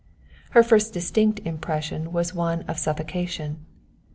[0.57, 3.67] Her first distinct impression was one of suffocation.